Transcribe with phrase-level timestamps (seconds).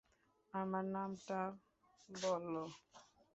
[0.53, 1.39] আমার নামটা
[2.09, 2.53] বল।